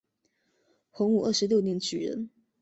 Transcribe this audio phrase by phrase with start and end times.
[0.89, 2.31] 洪武二十六年举人。